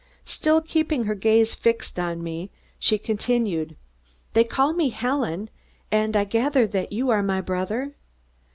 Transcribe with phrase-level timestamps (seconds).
[0.25, 3.75] Still keeping her gaze fixed on me, she continued:
[4.33, 5.51] "They call me Helen,
[5.91, 7.93] and I gather that you are my brother.